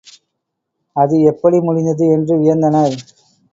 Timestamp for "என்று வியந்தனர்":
2.07-2.97